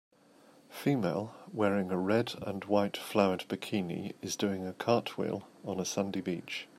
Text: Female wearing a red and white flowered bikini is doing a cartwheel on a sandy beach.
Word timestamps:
Female 0.71 1.35
wearing 1.53 1.91
a 1.91 1.97
red 1.99 2.33
and 2.41 2.65
white 2.65 2.97
flowered 2.97 3.45
bikini 3.47 4.15
is 4.23 4.35
doing 4.35 4.65
a 4.65 4.73
cartwheel 4.73 5.47
on 5.63 5.79
a 5.79 5.85
sandy 5.85 6.21
beach. 6.21 6.67